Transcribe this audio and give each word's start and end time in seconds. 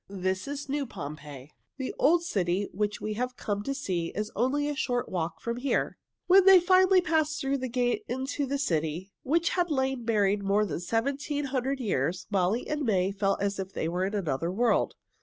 "This 0.09 0.47
is 0.47 0.67
new 0.67 0.87
Pompeii. 0.87 1.51
The 1.77 1.93
old 1.99 2.23
city 2.23 2.67
which 2.73 2.99
we 2.99 3.13
have 3.13 3.37
come 3.37 3.61
to 3.61 3.75
see 3.75 4.07
is 4.15 4.31
only 4.35 4.67
a 4.67 4.75
short 4.75 5.07
walk 5.09 5.39
from 5.39 5.57
here." 5.57 5.99
When 6.25 6.43
they 6.45 6.59
finally 6.59 7.01
passed 7.01 7.39
through 7.39 7.59
the 7.59 7.69
gate 7.69 8.03
into 8.07 8.47
the 8.47 8.57
city, 8.57 9.11
which 9.21 9.49
had 9.49 9.69
lain 9.69 10.03
buried 10.03 10.41
more 10.41 10.65
than 10.65 10.79
seventeen 10.79 11.43
hundred 11.45 11.79
years, 11.79 12.25
Molly 12.31 12.67
and 12.67 12.81
May 12.83 13.11
felt 13.11 13.43
as 13.43 13.59
if 13.59 13.73
they 13.73 13.87
were 13.87 14.05
in 14.05 14.15
another 14.15 14.51
world. 14.51 14.95